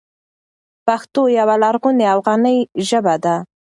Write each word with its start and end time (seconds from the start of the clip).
پښتو 0.87 1.21
یوه 1.39 1.55
لرغونې 1.63 2.05
او 2.13 2.19
غني 2.27 2.57
ژبه 2.87 3.15
ده. 3.23 3.35